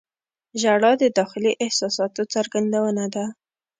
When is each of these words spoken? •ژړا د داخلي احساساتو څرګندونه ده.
•ژړا 0.61 0.91
د 1.01 1.03
داخلي 1.19 1.53
احساساتو 1.65 2.21
څرګندونه 2.33 3.03
ده. 3.15 3.25